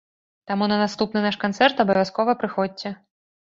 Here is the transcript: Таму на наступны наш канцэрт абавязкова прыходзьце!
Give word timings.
Таму 0.51 0.65
на 0.71 0.77
наступны 0.83 1.19
наш 1.27 1.37
канцэрт 1.45 1.85
абавязкова 1.85 2.37
прыходзьце! 2.43 2.97